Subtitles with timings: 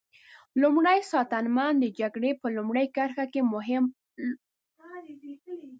[0.61, 3.83] لومری ساتنمن د جګړې په لومړۍ کرښه کې مهم
[4.79, 5.33] رول لري.